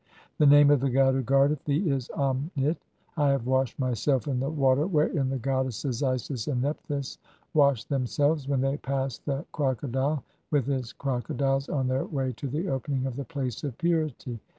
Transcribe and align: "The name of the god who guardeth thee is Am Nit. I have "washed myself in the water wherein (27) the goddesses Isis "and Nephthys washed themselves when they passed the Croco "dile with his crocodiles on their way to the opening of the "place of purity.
"The 0.39 0.47
name 0.47 0.71
of 0.71 0.79
the 0.79 0.89
god 0.89 1.13
who 1.13 1.21
guardeth 1.21 1.63
thee 1.65 1.91
is 1.91 2.09
Am 2.17 2.49
Nit. 2.55 2.79
I 3.17 3.29
have 3.29 3.45
"washed 3.45 3.77
myself 3.77 4.27
in 4.27 4.39
the 4.39 4.49
water 4.49 4.87
wherein 4.87 5.11
(27) 5.27 5.29
the 5.29 5.37
goddesses 5.37 6.01
Isis 6.01 6.47
"and 6.47 6.59
Nephthys 6.63 7.19
washed 7.53 7.89
themselves 7.89 8.47
when 8.47 8.61
they 8.61 8.77
passed 8.77 9.25
the 9.27 9.45
Croco 9.53 9.91
"dile 9.91 10.23
with 10.49 10.65
his 10.65 10.91
crocodiles 10.91 11.69
on 11.69 11.87
their 11.87 12.05
way 12.05 12.33
to 12.33 12.47
the 12.47 12.67
opening 12.67 13.05
of 13.05 13.15
the 13.15 13.25
"place 13.25 13.63
of 13.63 13.77
purity. 13.77 14.39